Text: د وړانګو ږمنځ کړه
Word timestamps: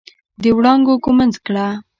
د 0.41 0.43
وړانګو 0.57 0.93
ږمنځ 1.03 1.35
کړه 1.45 1.65